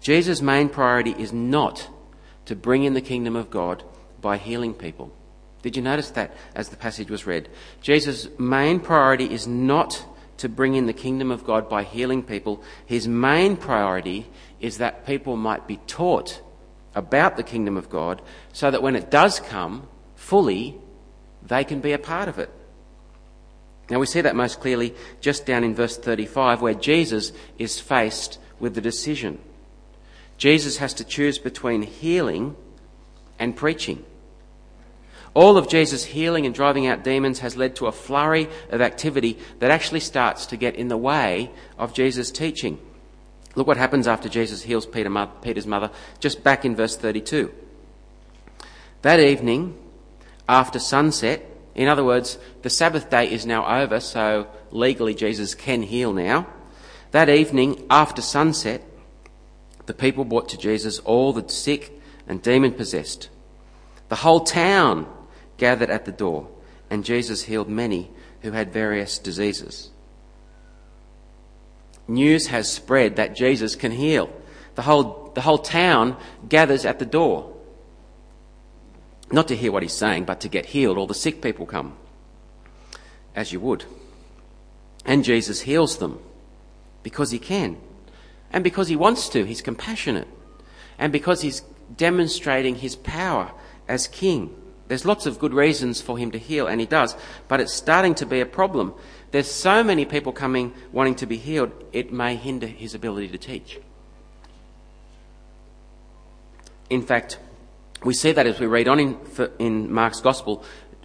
Jesus' 0.00 0.42
main 0.42 0.68
priority 0.68 1.14
is 1.18 1.32
not 1.32 1.88
to 2.44 2.54
bring 2.54 2.84
in 2.84 2.92
the 2.92 3.00
kingdom 3.00 3.36
of 3.36 3.50
God 3.50 3.82
by 4.20 4.36
healing 4.36 4.74
people. 4.74 5.10
Did 5.62 5.76
you 5.76 5.82
notice 5.82 6.10
that 6.10 6.36
as 6.54 6.68
the 6.68 6.76
passage 6.76 7.10
was 7.10 7.26
read? 7.26 7.48
Jesus' 7.80 8.28
main 8.38 8.80
priority 8.80 9.32
is 9.32 9.46
not 9.46 10.04
to 10.38 10.48
bring 10.48 10.74
in 10.74 10.86
the 10.86 10.92
kingdom 10.92 11.30
of 11.30 11.44
God 11.44 11.68
by 11.68 11.84
healing 11.84 12.22
people. 12.22 12.62
His 12.86 13.06
main 13.06 13.56
priority 13.56 14.26
is 14.60 14.78
that 14.78 15.06
people 15.06 15.36
might 15.36 15.66
be 15.66 15.76
taught 15.86 16.40
about 16.94 17.36
the 17.36 17.42
kingdom 17.42 17.76
of 17.76 17.90
God 17.90 18.22
so 18.52 18.70
that 18.70 18.82
when 18.82 18.96
it 18.96 19.10
does 19.10 19.40
come 19.40 19.88
fully, 20.14 20.76
they 21.42 21.64
can 21.64 21.80
be 21.80 21.92
a 21.92 21.98
part 21.98 22.28
of 22.28 22.38
it. 22.38 22.50
Now 23.90 23.98
we 23.98 24.06
see 24.06 24.22
that 24.22 24.36
most 24.36 24.60
clearly 24.60 24.94
just 25.20 25.44
down 25.44 25.62
in 25.62 25.74
verse 25.74 25.98
35 25.98 26.62
where 26.62 26.74
Jesus 26.74 27.32
is 27.58 27.78
faced 27.78 28.38
with 28.58 28.74
the 28.74 28.80
decision. 28.80 29.38
Jesus 30.38 30.78
has 30.78 30.94
to 30.94 31.04
choose 31.04 31.38
between 31.38 31.82
healing 31.82 32.56
and 33.38 33.54
preaching. 33.54 34.04
All 35.34 35.56
of 35.56 35.68
Jesus' 35.68 36.04
healing 36.04 36.46
and 36.46 36.54
driving 36.54 36.86
out 36.86 37.02
demons 37.02 37.40
has 37.40 37.56
led 37.56 37.74
to 37.76 37.86
a 37.86 37.92
flurry 37.92 38.48
of 38.70 38.80
activity 38.80 39.36
that 39.58 39.72
actually 39.72 40.00
starts 40.00 40.46
to 40.46 40.56
get 40.56 40.76
in 40.76 40.86
the 40.88 40.96
way 40.96 41.50
of 41.76 41.92
Jesus' 41.92 42.30
teaching. 42.30 42.78
Look 43.56 43.66
what 43.66 43.76
happens 43.76 44.06
after 44.06 44.28
Jesus 44.28 44.62
heals 44.62 44.86
Peter, 44.86 45.28
Peter's 45.42 45.66
mother, 45.66 45.90
just 46.20 46.44
back 46.44 46.64
in 46.64 46.76
verse 46.76 46.96
32. 46.96 47.52
That 49.02 49.20
evening, 49.20 49.76
after 50.48 50.78
sunset, 50.78 51.44
in 51.74 51.88
other 51.88 52.04
words, 52.04 52.38
the 52.62 52.70
Sabbath 52.70 53.10
day 53.10 53.30
is 53.30 53.44
now 53.44 53.82
over, 53.82 53.98
so 53.98 54.46
legally 54.70 55.14
Jesus 55.14 55.54
can 55.54 55.82
heal 55.82 56.12
now. 56.12 56.46
That 57.10 57.28
evening, 57.28 57.86
after 57.90 58.22
sunset, 58.22 58.82
the 59.86 59.94
people 59.94 60.24
brought 60.24 60.48
to 60.50 60.58
Jesus 60.58 61.00
all 61.00 61.32
the 61.32 61.48
sick 61.48 62.00
and 62.26 62.40
demon 62.40 62.72
possessed. 62.72 63.28
The 64.08 64.16
whole 64.16 64.40
town 64.40 65.06
gathered 65.56 65.90
at 65.90 66.04
the 66.04 66.12
door, 66.12 66.48
and 66.90 67.04
Jesus 67.04 67.44
healed 67.44 67.68
many 67.68 68.10
who 68.42 68.52
had 68.52 68.72
various 68.72 69.18
diseases 69.18 69.90
news 72.08 72.48
has 72.48 72.70
spread 72.70 73.16
that 73.16 73.34
Jesus 73.34 73.76
can 73.76 73.92
heal. 73.92 74.30
The 74.74 74.82
whole, 74.82 75.32
the 75.34 75.40
whole 75.40 75.58
town 75.58 76.16
gathers 76.48 76.84
at 76.84 76.98
the 76.98 77.06
door. 77.06 77.52
Not 79.30 79.48
to 79.48 79.56
hear 79.56 79.72
what 79.72 79.82
he's 79.82 79.92
saying, 79.92 80.24
but 80.24 80.40
to 80.40 80.48
get 80.48 80.66
healed. 80.66 80.98
All 80.98 81.06
the 81.06 81.14
sick 81.14 81.40
people 81.40 81.66
come, 81.66 81.96
as 83.34 83.52
you 83.52 83.60
would. 83.60 83.84
And 85.04 85.24
Jesus 85.24 85.62
heals 85.62 85.98
them 85.98 86.20
because 87.02 87.30
he 87.30 87.38
can. 87.38 87.78
And 88.52 88.62
because 88.62 88.88
he 88.88 88.96
wants 88.96 89.28
to. 89.30 89.44
He's 89.44 89.62
compassionate. 89.62 90.28
And 90.98 91.12
because 91.12 91.42
he's 91.42 91.62
demonstrating 91.96 92.76
his 92.76 92.96
power 92.96 93.52
as 93.88 94.08
king. 94.08 94.54
There's 94.88 95.04
lots 95.04 95.26
of 95.26 95.38
good 95.38 95.54
reasons 95.54 96.00
for 96.00 96.18
him 96.18 96.30
to 96.32 96.38
heal, 96.38 96.66
and 96.66 96.80
he 96.80 96.86
does, 96.86 97.16
but 97.48 97.60
it's 97.60 97.72
starting 97.72 98.14
to 98.16 98.26
be 98.26 98.40
a 98.40 98.46
problem 98.46 98.94
there's 99.34 99.50
so 99.50 99.82
many 99.82 100.04
people 100.04 100.30
coming 100.30 100.72
wanting 100.92 101.16
to 101.16 101.26
be 101.26 101.36
healed, 101.36 101.72
it 101.92 102.12
may 102.12 102.36
hinder 102.36 102.68
his 102.68 102.94
ability 102.94 103.26
to 103.30 103.36
teach. 103.36 103.80
In 106.88 107.02
fact, 107.02 107.40
we 108.04 108.14
see 108.14 108.30
that 108.30 108.46
as 108.46 108.60
we 108.60 108.66
read 108.66 108.86
on 108.86 109.00
in, 109.00 109.18
in 109.58 109.92
Mark's 109.92 110.20
Gospel. 110.20 110.62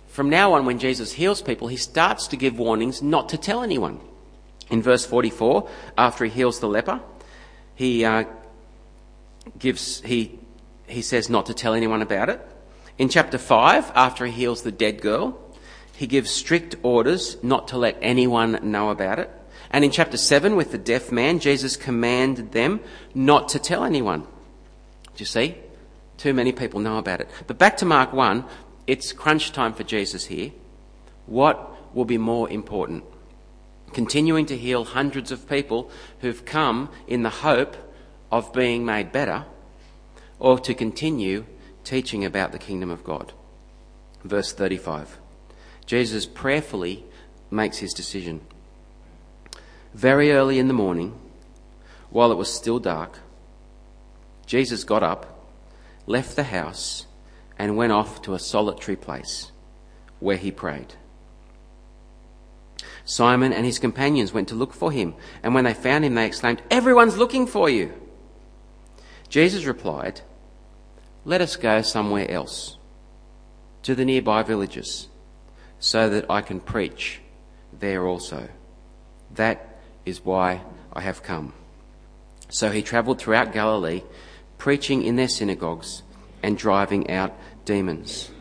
From 0.09 0.29
now 0.29 0.53
on, 0.53 0.67
when 0.67 0.77
Jesus 0.77 1.11
heals 1.11 1.41
people, 1.41 1.69
he 1.69 1.75
starts 1.75 2.27
to 2.27 2.37
give 2.37 2.59
warnings 2.59 3.01
not 3.01 3.29
to 3.29 3.37
tell 3.39 3.63
anyone. 3.63 3.99
In 4.69 4.83
verse 4.83 5.07
44, 5.07 5.67
after 5.97 6.23
he 6.23 6.29
heals 6.29 6.59
the 6.59 6.67
leper, 6.67 7.01
he 7.73 8.05
uh, 8.05 8.25
gives 9.57 10.01
he 10.01 10.37
he 10.85 11.01
says 11.01 11.31
not 11.31 11.47
to 11.47 11.55
tell 11.55 11.73
anyone 11.73 12.03
about 12.03 12.29
it. 12.29 12.47
In 12.99 13.07
chapter 13.07 13.37
5, 13.37 13.93
after 13.95 14.25
he 14.25 14.33
heals 14.33 14.61
the 14.61 14.73
dead 14.73 14.99
girl, 15.01 15.39
he 15.95 16.05
gives 16.05 16.29
strict 16.29 16.75
orders 16.83 17.41
not 17.41 17.69
to 17.69 17.77
let 17.77 17.97
anyone 18.01 18.59
know 18.61 18.89
about 18.89 19.19
it. 19.19 19.31
And 19.71 19.85
in 19.85 19.91
chapter 19.91 20.17
7, 20.17 20.57
with 20.57 20.73
the 20.73 20.77
deaf 20.77 21.09
man, 21.09 21.39
Jesus 21.39 21.77
commanded 21.77 22.51
them 22.51 22.81
not 23.15 23.47
to 23.49 23.59
tell 23.59 23.85
anyone. 23.85 24.21
Do 24.23 24.27
you 25.17 25.25
see? 25.25 25.55
Too 26.17 26.33
many 26.33 26.51
people 26.51 26.81
know 26.81 26.97
about 26.97 27.21
it. 27.21 27.29
But 27.47 27.57
back 27.57 27.77
to 27.77 27.85
Mark 27.85 28.11
1, 28.11 28.43
it's 28.85 29.13
crunch 29.13 29.53
time 29.53 29.73
for 29.73 29.83
Jesus 29.83 30.25
here. 30.25 30.51
What 31.25 31.95
will 31.95 32.03
be 32.03 32.17
more 32.17 32.49
important? 32.49 33.05
Continuing 33.93 34.45
to 34.47 34.57
heal 34.57 34.83
hundreds 34.83 35.31
of 35.31 35.47
people 35.47 35.89
who've 36.19 36.43
come 36.43 36.89
in 37.07 37.23
the 37.23 37.29
hope 37.29 37.77
of 38.29 38.51
being 38.51 38.85
made 38.85 39.13
better, 39.13 39.45
or 40.37 40.59
to 40.59 40.73
continue 40.73 41.45
teaching 41.89 42.23
about 42.23 42.51
the 42.51 42.59
kingdom 42.59 42.91
of 42.91 43.03
God? 43.03 43.33
Verse 44.23 44.53
35. 44.53 45.17
Jesus 45.87 46.27
prayerfully 46.27 47.03
makes 47.49 47.79
his 47.79 47.93
decision. 47.93 48.41
Very 49.95 50.31
early 50.31 50.59
in 50.59 50.67
the 50.67 50.73
morning, 50.73 51.19
while 52.11 52.31
it 52.31 52.37
was 52.37 52.53
still 52.53 52.77
dark, 52.77 53.17
Jesus 54.45 54.83
got 54.83 55.01
up, 55.01 55.49
left 56.05 56.35
the 56.35 56.43
house, 56.43 57.07
and 57.57 57.75
went 57.75 57.91
off 57.91 58.21
to 58.21 58.35
a 58.35 58.39
solitary 58.39 58.95
place 58.95 59.51
where 60.19 60.37
he 60.37 60.51
prayed. 60.51 60.93
Simon 63.03 63.51
and 63.51 63.65
his 63.65 63.79
companions 63.79 64.31
went 64.31 64.47
to 64.49 64.55
look 64.55 64.73
for 64.73 64.91
him, 64.91 65.15
and 65.41 65.55
when 65.55 65.63
they 65.63 65.73
found 65.73 66.05
him, 66.05 66.13
they 66.13 66.27
exclaimed, 66.27 66.61
Everyone's 66.69 67.17
looking 67.17 67.47
for 67.47 67.67
you! 67.67 67.91
Jesus 69.27 69.65
replied, 69.65 70.21
Let 71.25 71.41
us 71.41 71.55
go 71.55 71.81
somewhere 71.81 72.29
else, 72.29 72.77
to 73.83 73.95
the 73.95 74.05
nearby 74.05 74.43
villages 74.43 75.07
so 75.79 76.09
that 76.09 76.29
I 76.29 76.41
can 76.41 76.59
preach 76.59 77.21
there 77.77 78.05
also. 78.05 78.49
That 79.35 79.79
is 80.05 80.23
why 80.23 80.61
I 80.93 81.01
have 81.01 81.23
come. 81.23 81.53
So 82.49 82.71
he 82.71 82.81
travelled 82.81 83.19
throughout 83.19 83.53
Galilee, 83.53 84.03
preaching 84.57 85.03
in 85.03 85.15
their 85.15 85.27
synagogues 85.27 86.03
and 86.41 86.57
driving 86.57 87.09
out 87.09 87.33
demons. 87.65 88.31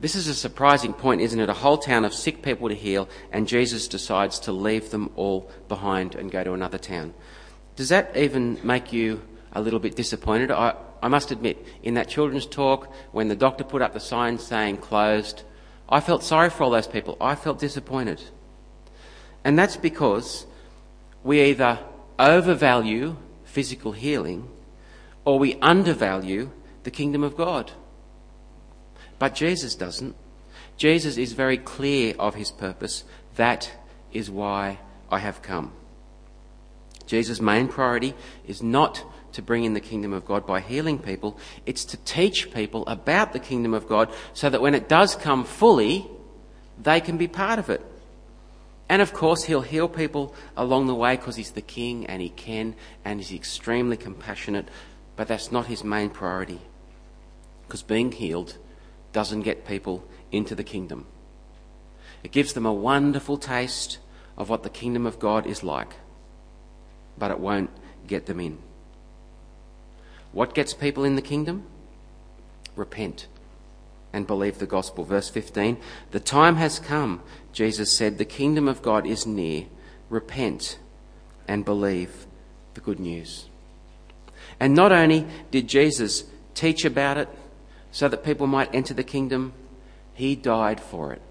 This 0.00 0.14
is 0.14 0.28
a 0.28 0.34
surprising 0.34 0.92
point, 0.92 1.20
isn't 1.20 1.40
it? 1.40 1.48
A 1.48 1.54
whole 1.54 1.78
town 1.78 2.04
of 2.04 2.14
sick 2.14 2.42
people 2.42 2.68
to 2.68 2.74
heal, 2.74 3.08
and 3.32 3.46
Jesus 3.48 3.88
decides 3.88 4.38
to 4.40 4.52
leave 4.52 4.90
them 4.90 5.10
all 5.16 5.50
behind 5.68 6.14
and 6.14 6.30
go 6.30 6.42
to 6.42 6.54
another 6.54 6.78
town. 6.78 7.12
Does 7.76 7.90
that 7.90 8.16
even 8.16 8.58
make 8.62 8.92
you 8.92 9.22
a 9.52 9.60
little 9.60 9.80
bit 9.80 9.96
disappointed? 9.96 10.50
I, 10.50 10.74
I 11.02 11.08
must 11.08 11.30
admit, 11.30 11.64
in 11.82 11.94
that 11.94 12.08
children's 12.08 12.46
talk, 12.46 12.92
when 13.12 13.28
the 13.28 13.36
doctor 13.36 13.64
put 13.64 13.82
up 13.82 13.94
the 13.94 14.00
sign 14.00 14.38
saying 14.38 14.78
closed, 14.78 15.42
I 15.88 16.00
felt 16.00 16.22
sorry 16.22 16.50
for 16.50 16.64
all 16.64 16.70
those 16.70 16.86
people. 16.86 17.16
I 17.20 17.34
felt 17.34 17.58
disappointed. 17.58 18.22
And 19.44 19.58
that's 19.58 19.76
because 19.76 20.46
we 21.24 21.40
either 21.42 21.78
overvalue 22.18 23.16
physical 23.44 23.92
healing 23.92 24.48
or 25.24 25.38
we 25.38 25.56
undervalue 25.60 26.50
the 26.84 26.90
kingdom 26.90 27.22
of 27.24 27.36
God. 27.36 27.72
But 29.18 29.34
Jesus 29.34 29.74
doesn't. 29.74 30.14
Jesus 30.76 31.16
is 31.16 31.32
very 31.32 31.58
clear 31.58 32.14
of 32.18 32.34
his 32.34 32.50
purpose. 32.50 33.04
That 33.36 33.70
is 34.12 34.30
why 34.30 34.78
I 35.10 35.18
have 35.18 35.42
come. 35.42 35.72
Jesus' 37.06 37.40
main 37.40 37.68
priority 37.68 38.14
is 38.46 38.62
not 38.62 39.04
to 39.32 39.42
bring 39.42 39.64
in 39.64 39.74
the 39.74 39.80
kingdom 39.80 40.12
of 40.12 40.24
God 40.24 40.46
by 40.46 40.60
healing 40.60 40.98
people. 40.98 41.38
It's 41.66 41.84
to 41.86 41.96
teach 41.98 42.52
people 42.52 42.86
about 42.86 43.32
the 43.32 43.38
kingdom 43.38 43.74
of 43.74 43.88
God 43.88 44.12
so 44.34 44.50
that 44.50 44.60
when 44.60 44.74
it 44.74 44.88
does 44.88 45.14
come 45.14 45.44
fully, 45.44 46.06
they 46.82 47.00
can 47.00 47.16
be 47.16 47.28
part 47.28 47.58
of 47.58 47.70
it. 47.70 47.84
And 48.88 49.00
of 49.00 49.12
course, 49.12 49.44
he'll 49.44 49.60
heal 49.60 49.88
people 49.88 50.34
along 50.56 50.88
the 50.88 50.94
way 50.94 51.16
because 51.16 51.36
he's 51.36 51.52
the 51.52 51.62
king 51.62 52.06
and 52.06 52.20
he 52.20 52.28
can 52.28 52.74
and 53.04 53.20
he's 53.20 53.32
extremely 53.32 53.96
compassionate, 53.96 54.68
but 55.14 55.28
that's 55.28 55.52
not 55.52 55.66
his 55.66 55.84
main 55.84 56.10
priority. 56.10 56.60
Because 57.66 57.82
being 57.82 58.10
healed 58.10 58.58
doesn't 59.12 59.42
get 59.42 59.64
people 59.64 60.04
into 60.32 60.56
the 60.56 60.64
kingdom. 60.64 61.06
It 62.24 62.32
gives 62.32 62.52
them 62.52 62.66
a 62.66 62.72
wonderful 62.72 63.38
taste 63.38 63.98
of 64.36 64.48
what 64.48 64.62
the 64.62 64.70
kingdom 64.70 65.06
of 65.06 65.18
God 65.18 65.46
is 65.46 65.62
like, 65.62 65.94
but 67.16 67.30
it 67.30 67.38
won't 67.38 67.70
get 68.06 68.26
them 68.26 68.40
in. 68.40 68.58
What 70.32 70.54
gets 70.54 70.74
people 70.74 71.04
in 71.04 71.16
the 71.16 71.22
kingdom? 71.22 71.64
Repent 72.76 73.26
and 74.12 74.26
believe 74.26 74.58
the 74.58 74.66
gospel. 74.66 75.04
Verse 75.04 75.28
15 75.28 75.76
The 76.10 76.20
time 76.20 76.56
has 76.56 76.78
come, 76.78 77.22
Jesus 77.52 77.92
said, 77.92 78.18
the 78.18 78.24
kingdom 78.24 78.68
of 78.68 78.82
God 78.82 79.06
is 79.06 79.26
near. 79.26 79.66
Repent 80.08 80.78
and 81.46 81.64
believe 81.64 82.26
the 82.74 82.80
good 82.80 83.00
news. 83.00 83.46
And 84.58 84.74
not 84.74 84.92
only 84.92 85.26
did 85.50 85.68
Jesus 85.68 86.24
teach 86.54 86.84
about 86.84 87.16
it 87.18 87.28
so 87.90 88.08
that 88.08 88.24
people 88.24 88.46
might 88.46 88.74
enter 88.74 88.94
the 88.94 89.04
kingdom, 89.04 89.52
he 90.14 90.36
died 90.36 90.80
for 90.80 91.12
it. 91.12 91.22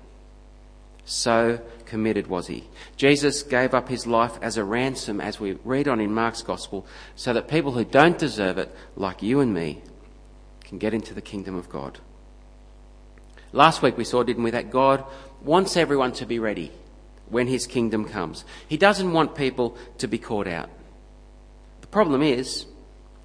So 1.09 1.59
committed 1.87 2.27
was 2.27 2.45
he. 2.45 2.65
Jesus 2.95 3.41
gave 3.41 3.73
up 3.73 3.89
his 3.89 4.05
life 4.05 4.37
as 4.43 4.57
a 4.57 4.63
ransom, 4.63 5.19
as 5.19 5.39
we 5.39 5.53
read 5.65 5.87
on 5.87 5.99
in 5.99 6.13
Mark's 6.13 6.43
Gospel, 6.43 6.85
so 7.15 7.33
that 7.33 7.47
people 7.47 7.71
who 7.71 7.83
don't 7.83 8.19
deserve 8.19 8.59
it, 8.59 8.71
like 8.95 9.23
you 9.23 9.39
and 9.39 9.51
me, 9.51 9.81
can 10.63 10.77
get 10.77 10.93
into 10.93 11.15
the 11.15 11.21
kingdom 11.21 11.55
of 11.55 11.67
God. 11.67 11.97
Last 13.53 13.81
week 13.81 13.97
we 13.97 14.03
saw, 14.03 14.21
didn't 14.21 14.43
we, 14.43 14.51
that 14.51 14.69
God 14.69 15.03
wants 15.41 15.75
everyone 15.77 16.11
to 16.11 16.27
be 16.27 16.37
ready 16.37 16.71
when 17.27 17.47
his 17.47 17.65
kingdom 17.65 18.05
comes. 18.05 18.45
He 18.67 18.77
doesn't 18.77 19.11
want 19.11 19.33
people 19.33 19.75
to 19.97 20.07
be 20.07 20.19
caught 20.19 20.47
out. 20.47 20.69
The 21.81 21.87
problem 21.87 22.21
is, 22.21 22.67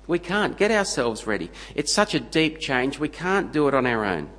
we 0.06 0.18
can't 0.18 0.56
get 0.56 0.70
ourselves 0.70 1.26
ready. 1.26 1.50
It's 1.74 1.92
such 1.92 2.14
a 2.14 2.20
deep 2.20 2.60
change, 2.60 2.98
we 2.98 3.10
can't 3.10 3.52
do 3.52 3.68
it 3.68 3.74
on 3.74 3.84
our 3.84 4.06
own. 4.06 4.30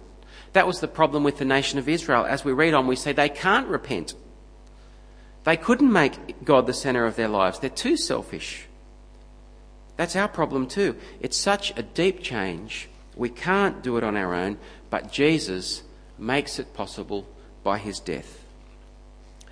That 0.56 0.68
was 0.68 0.80
the 0.80 0.88
problem 0.88 1.26
with 1.26 1.38
the 1.38 1.44
nation 1.44 1.80
of 1.80 1.90
Israel. 1.90 2.26
As 2.26 2.46
we 2.46 2.54
read 2.54 2.74
on, 2.74 2.88
we 2.88 2.96
say 2.96 3.12
they 3.12 3.28
can't 3.28 3.68
repent. 3.68 4.14
They 5.44 5.58
couldn't 5.58 5.92
make 5.92 6.46
God 6.46 6.66
the 6.66 6.74
centre 6.74 7.06
of 7.06 7.18
their 7.18 7.28
lives. 7.28 7.60
They're 7.60 7.70
too 7.70 7.98
selfish. 7.98 8.66
That's 9.98 10.16
our 10.16 10.30
problem 10.30 10.68
too. 10.68 10.96
It's 11.20 11.36
such 11.36 11.78
a 11.78 11.84
deep 11.84 12.24
change. 12.24 12.88
We 13.18 13.28
can't 13.28 13.84
do 13.84 13.98
it 13.98 14.04
on 14.06 14.16
our 14.16 14.34
own, 14.34 14.58
but 14.90 15.12
Jesus 15.12 15.84
makes 16.18 16.58
it 16.58 16.74
possible 16.74 17.28
by 17.62 17.78
his 17.78 18.00
death. 18.00 18.46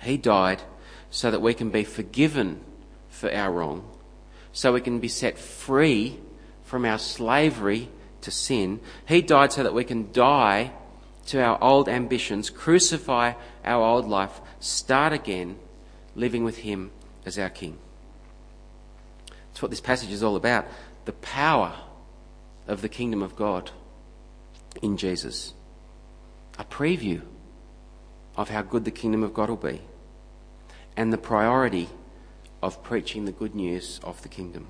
He 0.00 0.16
died 0.16 0.62
so 1.10 1.30
that 1.30 1.42
we 1.42 1.52
can 1.52 1.68
be 1.68 1.84
forgiven 1.84 2.62
for 3.10 3.30
our 3.30 3.52
wrong, 3.52 3.86
so 4.54 4.72
we 4.72 4.80
can 4.80 5.00
be 5.00 5.08
set 5.08 5.36
free 5.36 6.18
from 6.62 6.86
our 6.86 6.98
slavery 6.98 7.90
to 8.22 8.30
sin. 8.30 8.80
He 9.06 9.20
died 9.20 9.52
so 9.52 9.62
that 9.62 9.74
we 9.74 9.84
can 9.84 10.10
die 10.10 10.72
to 11.26 11.42
our 11.42 11.62
old 11.62 11.88
ambitions, 11.88 12.50
crucify 12.50 13.32
our 13.64 13.82
old 13.82 14.06
life, 14.06 14.40
start 14.60 15.12
again 15.12 15.56
living 16.14 16.44
with 16.44 16.58
Him 16.58 16.90
as 17.24 17.38
our 17.38 17.50
King. 17.50 17.78
That's 19.48 19.62
what 19.62 19.70
this 19.70 19.80
passage 19.80 20.10
is 20.10 20.22
all 20.22 20.36
about 20.36 20.66
the 21.04 21.12
power 21.12 21.74
of 22.66 22.80
the 22.80 22.88
kingdom 22.88 23.22
of 23.22 23.36
God 23.36 23.70
in 24.82 24.96
Jesus. 24.96 25.52
A 26.58 26.64
preview 26.64 27.22
of 28.36 28.48
how 28.48 28.62
good 28.62 28.84
the 28.84 28.90
kingdom 28.90 29.22
of 29.22 29.34
God 29.34 29.48
will 29.48 29.56
be, 29.56 29.80
and 30.96 31.12
the 31.12 31.18
priority 31.18 31.88
of 32.62 32.82
preaching 32.82 33.24
the 33.24 33.32
good 33.32 33.54
news 33.54 34.00
of 34.02 34.22
the 34.22 34.28
kingdom. 34.28 34.66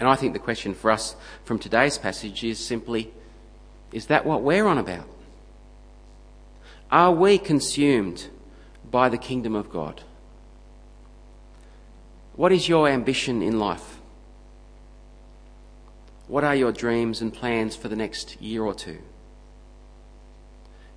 And 0.00 0.08
I 0.08 0.14
think 0.16 0.32
the 0.32 0.38
question 0.38 0.74
for 0.74 0.90
us 0.90 1.16
from 1.44 1.58
today's 1.58 1.98
passage 1.98 2.44
is 2.44 2.64
simply 2.64 3.12
is 3.92 4.06
that 4.06 4.26
what 4.26 4.42
we're 4.42 4.66
on 4.66 4.78
about? 4.78 5.06
Are 6.90 7.12
we 7.12 7.38
consumed 7.38 8.28
by 8.90 9.08
the 9.08 9.18
kingdom 9.18 9.54
of 9.54 9.70
God? 9.70 10.02
What 12.34 12.52
is 12.52 12.68
your 12.68 12.88
ambition 12.88 13.42
in 13.42 13.58
life? 13.58 13.98
What 16.28 16.44
are 16.44 16.54
your 16.54 16.72
dreams 16.72 17.20
and 17.20 17.32
plans 17.32 17.74
for 17.74 17.88
the 17.88 17.96
next 17.96 18.40
year 18.40 18.62
or 18.62 18.74
two? 18.74 18.98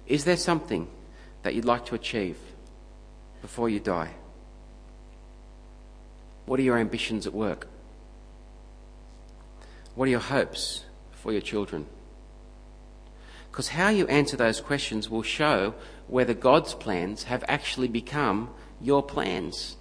Is 0.07 0.25
there 0.25 0.37
something 0.37 0.87
that 1.43 1.55
you'd 1.55 1.65
like 1.65 1.85
to 1.87 1.95
achieve 1.95 2.37
before 3.41 3.69
you 3.69 3.79
die? 3.79 4.11
What 6.45 6.59
are 6.59 6.63
your 6.63 6.77
ambitions 6.77 7.25
at 7.25 7.33
work? 7.33 7.67
What 9.95 10.07
are 10.07 10.11
your 10.11 10.19
hopes 10.19 10.85
for 11.11 11.31
your 11.31 11.41
children? 11.41 11.85
Because 13.51 13.69
how 13.69 13.89
you 13.89 14.07
answer 14.07 14.37
those 14.37 14.61
questions 14.61 15.09
will 15.09 15.23
show 15.23 15.75
whether 16.07 16.33
God's 16.33 16.73
plans 16.73 17.23
have 17.23 17.43
actually 17.47 17.89
become 17.89 18.49
your 18.79 19.03
plans. 19.03 19.75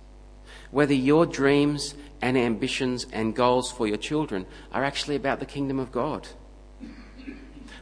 Whether 0.73 0.95
your 0.95 1.25
dreams 1.25 1.95
and 2.21 2.37
ambitions 2.37 3.07
and 3.13 3.35
goals 3.35 3.71
for 3.71 3.87
your 3.87 3.97
children 3.97 4.47
are 4.73 4.85
actually 4.85 5.17
about 5.17 5.39
the 5.39 5.47
kingdom 5.47 5.79
of 5.79 5.93
God. 5.93 6.29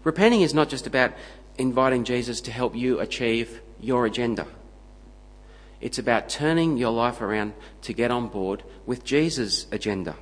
Repenting 0.04 0.42
is 0.42 0.54
not 0.54 0.68
just 0.68 0.86
about 0.86 1.12
inviting 1.56 2.04
Jesus 2.04 2.40
to 2.42 2.52
help 2.52 2.76
you 2.76 3.00
achieve 3.00 3.60
your 3.80 4.06
agenda. 4.06 4.46
It's 5.80 5.98
about 5.98 6.28
turning 6.28 6.76
your 6.76 6.92
life 6.92 7.20
around 7.20 7.54
to 7.82 7.92
get 7.92 8.10
on 8.10 8.28
board 8.28 8.62
with 8.84 9.04
Jesus' 9.04 9.66
agenda. 9.72 10.16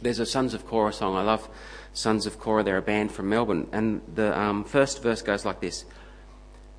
There's 0.00 0.20
a 0.20 0.26
Sons 0.26 0.54
of 0.54 0.66
Korah 0.66 0.92
song 0.92 1.16
I 1.16 1.22
love 1.22 1.48
Sons 1.98 2.26
of 2.26 2.38
Korah. 2.38 2.62
They're 2.62 2.76
a 2.76 2.82
band 2.82 3.10
from 3.10 3.28
Melbourne. 3.28 3.66
And 3.72 4.00
the 4.14 4.38
um, 4.38 4.62
first 4.62 5.02
verse 5.02 5.20
goes 5.20 5.44
like 5.44 5.60
this 5.60 5.84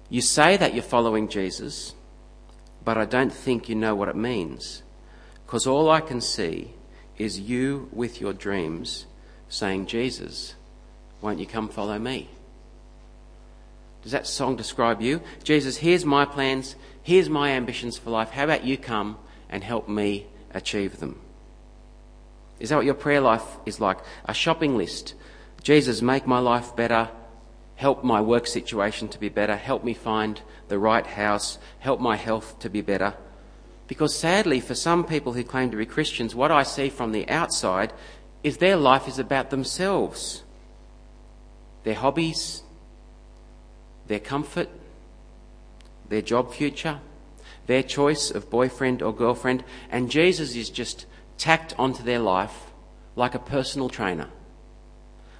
You 0.09 0.21
say 0.21 0.55
that 0.55 0.73
you're 0.73 0.81
following 0.81 1.27
Jesus, 1.27 1.93
but 2.85 2.97
I 2.97 3.03
don't 3.03 3.33
think 3.33 3.67
you 3.67 3.75
know 3.75 3.95
what 3.95 4.07
it 4.07 4.15
means. 4.15 4.81
Because 5.45 5.67
all 5.67 5.89
I 5.89 5.99
can 5.99 6.21
see 6.21 6.73
is 7.17 7.37
you 7.37 7.89
with 7.91 8.21
your 8.21 8.31
dreams 8.31 9.07
saying, 9.49 9.87
Jesus, 9.87 10.55
won't 11.21 11.39
you 11.39 11.47
come 11.47 11.67
follow 11.67 11.99
me? 11.99 12.29
Does 14.03 14.13
that 14.13 14.25
song 14.25 14.55
describe 14.55 15.01
you? 15.01 15.21
Jesus, 15.43 15.75
here's 15.75 16.05
my 16.05 16.23
plans, 16.23 16.77
here's 17.03 17.29
my 17.29 17.49
ambitions 17.49 17.97
for 17.97 18.11
life. 18.11 18.29
How 18.29 18.45
about 18.45 18.63
you 18.63 18.77
come 18.77 19.17
and 19.49 19.65
help 19.65 19.89
me 19.89 20.27
achieve 20.53 21.01
them? 21.01 21.19
Is 22.59 22.69
that 22.69 22.75
what 22.75 22.85
your 22.85 22.93
prayer 22.93 23.21
life 23.21 23.43
is 23.65 23.79
like? 23.79 23.99
A 24.25 24.33
shopping 24.33 24.77
list. 24.77 25.15
Jesus, 25.63 26.01
make 26.01 26.27
my 26.27 26.39
life 26.39 26.75
better. 26.75 27.09
Help 27.75 28.03
my 28.03 28.21
work 28.21 28.47
situation 28.47 29.07
to 29.09 29.19
be 29.19 29.29
better. 29.29 29.55
Help 29.55 29.83
me 29.83 29.93
find 29.93 30.41
the 30.67 30.79
right 30.79 31.05
house. 31.05 31.57
Help 31.79 31.99
my 31.99 32.15
health 32.15 32.59
to 32.59 32.69
be 32.69 32.81
better. 32.81 33.13
Because 33.87 34.15
sadly, 34.15 34.59
for 34.59 34.75
some 34.75 35.03
people 35.03 35.33
who 35.33 35.43
claim 35.43 35.71
to 35.71 35.77
be 35.77 35.85
Christians, 35.85 36.35
what 36.35 36.51
I 36.51 36.63
see 36.63 36.89
from 36.89 37.11
the 37.11 37.27
outside 37.29 37.91
is 38.43 38.57
their 38.57 38.75
life 38.75 39.07
is 39.07 39.19
about 39.19 39.49
themselves, 39.49 40.43
their 41.83 41.95
hobbies, 41.95 42.61
their 44.07 44.19
comfort, 44.19 44.69
their 46.07 46.21
job 46.21 46.53
future, 46.53 46.99
their 47.67 47.83
choice 47.83 48.31
of 48.31 48.49
boyfriend 48.49 49.01
or 49.01 49.13
girlfriend, 49.13 49.63
and 49.89 50.11
Jesus 50.11 50.55
is 50.55 50.69
just 50.69 51.05
tacked 51.39 51.73
onto 51.79 52.03
their 52.03 52.19
life 52.19 52.67
like 53.15 53.33
a 53.33 53.39
personal 53.39 53.89
trainer, 53.89 54.27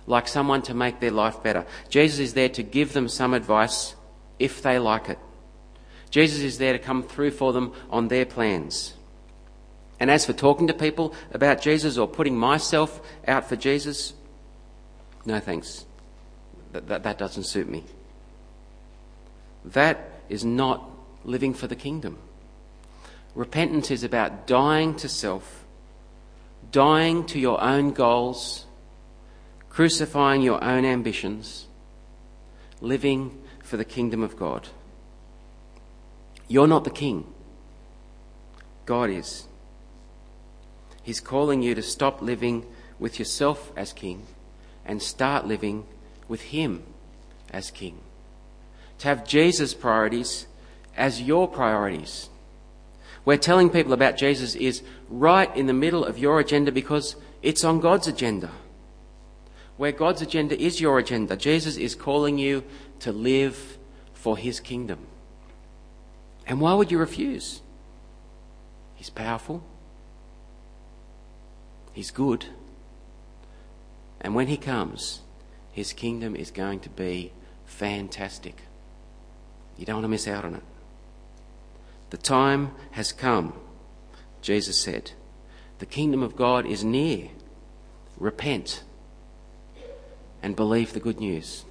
like 0.07 0.27
someone 0.27 0.63
to 0.63 0.73
make 0.73 0.99
their 0.99 1.11
life 1.11 1.43
better. 1.43 1.67
Jesus 1.89 2.19
is 2.19 2.33
there 2.33 2.49
to 2.49 2.63
give 2.63 2.93
them 2.93 3.07
some 3.07 3.35
advice 3.35 3.93
if 4.39 4.63
they 4.63 4.79
like 4.79 5.09
it. 5.09 5.19
Jesus 6.09 6.39
is 6.39 6.57
there 6.57 6.73
to 6.73 6.79
come 6.79 7.03
through 7.03 7.31
for 7.31 7.53
them 7.53 7.73
on 7.91 8.07
their 8.07 8.25
plans. 8.25 8.95
And 9.99 10.09
as 10.09 10.25
for 10.25 10.33
talking 10.33 10.67
to 10.67 10.73
people 10.73 11.13
about 11.31 11.61
Jesus 11.61 11.97
or 11.97 12.07
putting 12.07 12.37
myself 12.37 13.01
out 13.27 13.47
for 13.47 13.55
Jesus, 13.55 14.13
no 15.25 15.39
thanks. 15.39 15.85
That, 16.71 16.87
that, 16.87 17.03
that 17.03 17.17
doesn't 17.17 17.43
suit 17.43 17.67
me. 17.67 17.83
That 19.65 20.21
is 20.29 20.45
not 20.45 20.89
living 21.23 21.53
for 21.53 21.67
the 21.67 21.75
kingdom. 21.75 22.17
Repentance 23.35 23.91
is 23.91 24.03
about 24.03 24.47
dying 24.47 24.95
to 24.95 25.09
self 25.09 25.58
dying 26.71 27.25
to 27.27 27.39
your 27.39 27.61
own 27.61 27.91
goals, 27.91 28.65
crucifying 29.69 30.41
your 30.41 30.63
own 30.63 30.85
ambitions, 30.85 31.67
living 32.81 33.41
for 33.63 33.77
the 33.77 33.85
kingdom 33.85 34.23
of 34.23 34.37
God. 34.37 34.67
You're 36.47 36.67
not 36.67 36.83
the 36.83 36.89
king, 36.89 37.25
God 38.85 39.09
is. 39.09 39.45
He's 41.03 41.19
calling 41.19 41.61
you 41.61 41.75
to 41.75 41.81
stop 41.81 42.21
living 42.21 42.65
with 42.99 43.19
yourself 43.19 43.71
as 43.75 43.93
king 43.93 44.25
and 44.85 45.01
start 45.01 45.47
living 45.47 45.85
with 46.27 46.41
Him 46.41 46.83
as 47.51 47.71
king. 47.71 47.99
To 48.99 49.07
have 49.07 49.27
Jesus' 49.27 49.73
priorities 49.73 50.47
as 50.97 51.21
your 51.21 51.47
priorities. 51.47 52.29
Where 53.23 53.37
telling 53.37 53.69
people 53.69 53.93
about 53.93 54.17
Jesus 54.17 54.55
is 54.55 54.81
right 55.09 55.55
in 55.55 55.67
the 55.67 55.73
middle 55.73 56.05
of 56.05 56.17
your 56.17 56.39
agenda 56.39 56.71
because 56.71 57.15
it's 57.41 57.63
on 57.63 57.79
God's 57.79 58.07
agenda. 58.07 58.51
Where 59.77 59.91
God's 59.91 60.21
agenda 60.21 60.59
is 60.59 60.81
your 60.81 60.99
agenda. 60.99 61.35
Jesus 61.37 61.77
is 61.77 61.95
calling 61.95 62.37
you 62.37 62.63
to 62.99 63.11
live 63.11 63.77
for 64.13 64.37
his 64.37 64.59
kingdom. 64.59 64.99
And 66.45 66.59
why 66.59 66.73
would 66.73 66.91
you 66.91 66.97
refuse? 66.97 67.61
He's 68.95 69.09
powerful. 69.09 69.63
He's 71.93 72.11
good. 72.11 72.45
And 74.19 74.35
when 74.35 74.47
he 74.47 74.57
comes, 74.57 75.21
his 75.71 75.93
kingdom 75.93 76.35
is 76.35 76.51
going 76.51 76.81
to 76.81 76.89
be 76.89 77.31
fantastic. 77.65 78.63
You 79.77 79.85
don't 79.85 79.97
want 79.97 80.05
to 80.05 80.09
miss 80.09 80.27
out 80.27 80.43
on 80.43 80.55
it. 80.55 80.63
The 82.09 82.17
time 82.17 82.71
has 82.91 83.11
come, 83.11 83.53
Jesus 84.41 84.77
said. 84.77 85.11
The 85.79 85.85
kingdom 85.85 86.23
of 86.23 86.35
God 86.35 86.65
is 86.65 86.83
near. 86.83 87.29
Repent 88.17 88.83
and 90.41 90.55
believe 90.55 90.93
the 90.93 90.99
good 90.99 91.19
news. 91.19 91.65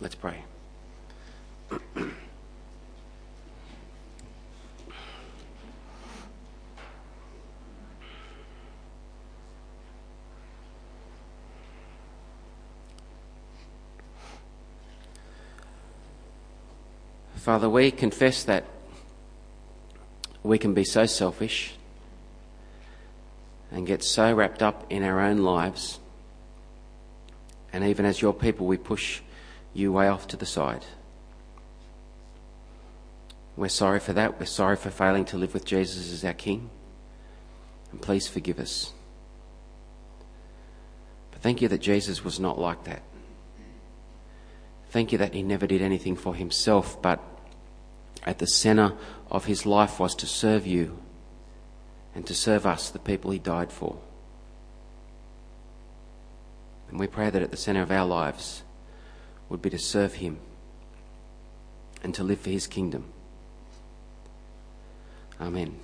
Let's 0.00 0.14
pray. 0.14 0.44
Father, 17.46 17.70
we 17.70 17.92
confess 17.92 18.42
that 18.42 18.64
we 20.42 20.58
can 20.58 20.74
be 20.74 20.82
so 20.82 21.06
selfish 21.06 21.76
and 23.70 23.86
get 23.86 24.02
so 24.02 24.34
wrapped 24.34 24.64
up 24.64 24.84
in 24.90 25.04
our 25.04 25.20
own 25.20 25.38
lives. 25.38 26.00
And 27.72 27.84
even 27.84 28.04
as 28.04 28.20
your 28.20 28.34
people, 28.34 28.66
we 28.66 28.76
push 28.76 29.20
you 29.74 29.92
way 29.92 30.08
off 30.08 30.26
to 30.26 30.36
the 30.36 30.44
side. 30.44 30.84
We're 33.56 33.68
sorry 33.68 34.00
for 34.00 34.12
that. 34.14 34.40
We're 34.40 34.46
sorry 34.46 34.74
for 34.74 34.90
failing 34.90 35.24
to 35.26 35.36
live 35.36 35.54
with 35.54 35.64
Jesus 35.64 36.12
as 36.12 36.24
our 36.24 36.34
King. 36.34 36.68
And 37.92 38.02
please 38.02 38.26
forgive 38.26 38.58
us. 38.58 38.92
But 41.30 41.42
thank 41.42 41.62
you 41.62 41.68
that 41.68 41.78
Jesus 41.78 42.24
was 42.24 42.40
not 42.40 42.58
like 42.58 42.82
that. 42.86 43.02
Thank 44.90 45.12
you 45.12 45.18
that 45.18 45.32
he 45.32 45.44
never 45.44 45.68
did 45.68 45.80
anything 45.80 46.16
for 46.16 46.34
himself, 46.34 47.00
but 47.00 47.20
at 48.26 48.38
the 48.38 48.46
centre 48.46 48.92
of 49.30 49.44
his 49.44 49.64
life 49.64 50.00
was 50.00 50.14
to 50.16 50.26
serve 50.26 50.66
you 50.66 50.98
and 52.14 52.26
to 52.26 52.34
serve 52.34 52.66
us, 52.66 52.90
the 52.90 52.98
people 52.98 53.30
he 53.30 53.38
died 53.38 53.70
for. 53.70 53.98
And 56.90 56.98
we 56.98 57.06
pray 57.06 57.30
that 57.30 57.42
at 57.42 57.50
the 57.50 57.56
centre 57.56 57.82
of 57.82 57.90
our 57.90 58.06
lives 58.06 58.62
would 59.48 59.62
be 59.62 59.70
to 59.70 59.78
serve 59.78 60.14
him 60.14 60.38
and 62.02 62.14
to 62.14 62.24
live 62.24 62.40
for 62.40 62.50
his 62.50 62.66
kingdom. 62.66 63.04
Amen. 65.40 65.78